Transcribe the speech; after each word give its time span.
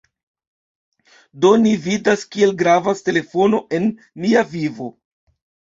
Do, 1.45 1.51
ni 1.65 1.75
vidas, 1.85 2.25
kiel 2.33 2.57
gravas 2.63 3.07
telefono 3.11 3.65
en 3.81 3.89
nia 4.27 4.49
vivo! 4.57 4.95